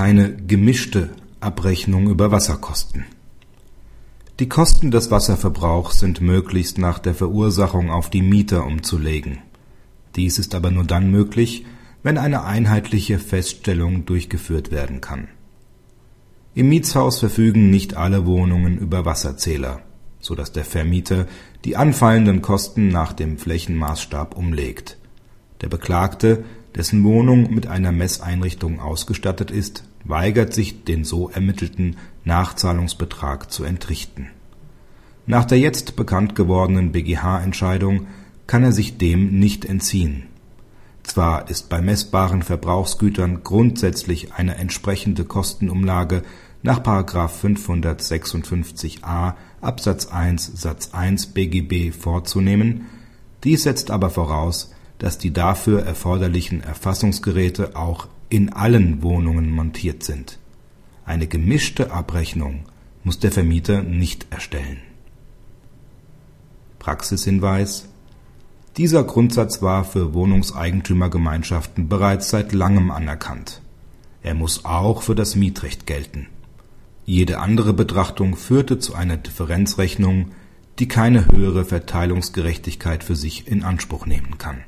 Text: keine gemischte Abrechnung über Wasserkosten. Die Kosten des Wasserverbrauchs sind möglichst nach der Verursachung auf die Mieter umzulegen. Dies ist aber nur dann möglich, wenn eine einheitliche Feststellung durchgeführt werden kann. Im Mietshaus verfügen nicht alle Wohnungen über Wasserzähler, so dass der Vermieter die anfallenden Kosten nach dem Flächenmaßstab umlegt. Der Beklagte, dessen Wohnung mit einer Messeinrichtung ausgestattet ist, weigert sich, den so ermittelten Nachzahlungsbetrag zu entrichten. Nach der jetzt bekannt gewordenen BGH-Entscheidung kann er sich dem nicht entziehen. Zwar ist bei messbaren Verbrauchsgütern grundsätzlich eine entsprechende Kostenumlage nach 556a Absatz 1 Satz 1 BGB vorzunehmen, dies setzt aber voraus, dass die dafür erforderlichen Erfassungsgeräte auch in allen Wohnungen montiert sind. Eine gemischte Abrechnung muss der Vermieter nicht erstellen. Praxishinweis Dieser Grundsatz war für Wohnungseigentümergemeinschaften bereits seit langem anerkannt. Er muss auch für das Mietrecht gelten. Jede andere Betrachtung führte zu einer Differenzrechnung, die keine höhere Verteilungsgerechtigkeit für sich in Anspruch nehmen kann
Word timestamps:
keine 0.00 0.34
gemischte 0.34 1.10
Abrechnung 1.40 2.08
über 2.08 2.30
Wasserkosten. 2.30 3.04
Die 4.38 4.48
Kosten 4.48 4.90
des 4.90 5.10
Wasserverbrauchs 5.10 6.00
sind 6.00 6.22
möglichst 6.22 6.78
nach 6.78 6.98
der 6.98 7.14
Verursachung 7.14 7.90
auf 7.90 8.08
die 8.08 8.22
Mieter 8.22 8.64
umzulegen. 8.64 9.40
Dies 10.16 10.38
ist 10.38 10.54
aber 10.54 10.70
nur 10.70 10.84
dann 10.84 11.10
möglich, 11.10 11.66
wenn 12.02 12.16
eine 12.16 12.44
einheitliche 12.44 13.18
Feststellung 13.18 14.06
durchgeführt 14.06 14.70
werden 14.70 15.02
kann. 15.02 15.28
Im 16.54 16.70
Mietshaus 16.70 17.18
verfügen 17.18 17.68
nicht 17.68 17.94
alle 17.94 18.24
Wohnungen 18.24 18.78
über 18.78 19.04
Wasserzähler, 19.04 19.82
so 20.18 20.34
dass 20.34 20.50
der 20.50 20.64
Vermieter 20.64 21.26
die 21.66 21.76
anfallenden 21.76 22.40
Kosten 22.40 22.88
nach 22.88 23.12
dem 23.12 23.36
Flächenmaßstab 23.36 24.34
umlegt. 24.34 24.96
Der 25.60 25.68
Beklagte, 25.68 26.44
dessen 26.76 27.04
Wohnung 27.04 27.52
mit 27.52 27.66
einer 27.66 27.92
Messeinrichtung 27.92 28.80
ausgestattet 28.80 29.50
ist, 29.50 29.84
weigert 30.04 30.54
sich, 30.54 30.84
den 30.84 31.04
so 31.04 31.28
ermittelten 31.28 31.96
Nachzahlungsbetrag 32.24 33.50
zu 33.50 33.64
entrichten. 33.64 34.28
Nach 35.26 35.44
der 35.44 35.58
jetzt 35.58 35.96
bekannt 35.96 36.34
gewordenen 36.34 36.92
BGH-Entscheidung 36.92 38.06
kann 38.46 38.64
er 38.64 38.72
sich 38.72 38.98
dem 38.98 39.38
nicht 39.38 39.64
entziehen. 39.64 40.24
Zwar 41.02 41.50
ist 41.50 41.68
bei 41.68 41.80
messbaren 41.80 42.42
Verbrauchsgütern 42.42 43.42
grundsätzlich 43.42 44.34
eine 44.34 44.56
entsprechende 44.56 45.24
Kostenumlage 45.24 46.22
nach 46.62 46.80
556a 46.80 49.34
Absatz 49.60 50.06
1 50.06 50.60
Satz 50.60 50.90
1 50.92 51.28
BGB 51.28 51.94
vorzunehmen, 51.94 52.86
dies 53.44 53.62
setzt 53.62 53.90
aber 53.90 54.10
voraus, 54.10 54.74
dass 55.00 55.16
die 55.16 55.32
dafür 55.32 55.82
erforderlichen 55.82 56.62
Erfassungsgeräte 56.62 57.74
auch 57.74 58.06
in 58.28 58.52
allen 58.52 59.02
Wohnungen 59.02 59.50
montiert 59.50 60.02
sind. 60.02 60.38
Eine 61.06 61.26
gemischte 61.26 61.90
Abrechnung 61.90 62.66
muss 63.02 63.18
der 63.18 63.32
Vermieter 63.32 63.82
nicht 63.82 64.26
erstellen. 64.30 64.76
Praxishinweis 66.78 67.88
Dieser 68.76 69.02
Grundsatz 69.02 69.62
war 69.62 69.84
für 69.84 70.12
Wohnungseigentümergemeinschaften 70.12 71.88
bereits 71.88 72.28
seit 72.28 72.52
langem 72.52 72.90
anerkannt. 72.90 73.62
Er 74.22 74.34
muss 74.34 74.66
auch 74.66 75.00
für 75.00 75.14
das 75.14 75.34
Mietrecht 75.34 75.86
gelten. 75.86 76.26
Jede 77.06 77.38
andere 77.38 77.72
Betrachtung 77.72 78.36
führte 78.36 78.78
zu 78.78 78.94
einer 78.94 79.16
Differenzrechnung, 79.16 80.32
die 80.78 80.88
keine 80.88 81.26
höhere 81.26 81.64
Verteilungsgerechtigkeit 81.64 83.02
für 83.02 83.16
sich 83.16 83.48
in 83.48 83.64
Anspruch 83.64 84.04
nehmen 84.04 84.36
kann 84.36 84.58